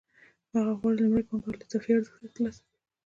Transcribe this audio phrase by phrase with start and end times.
[0.53, 2.77] هغه غواړي لومړنۍ پانګه له اضافي ارزښت سره ترلاسه کړي